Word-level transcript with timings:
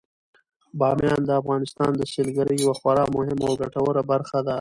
بامیان 0.79 1.21
د 1.25 1.31
افغانستان 1.41 1.91
د 1.97 2.01
سیلګرۍ 2.13 2.55
یوه 2.63 2.75
خورا 2.79 3.05
مهمه 3.15 3.45
او 3.49 3.55
ګټوره 3.61 4.01
برخه 4.11 4.39
ده. 4.45 4.49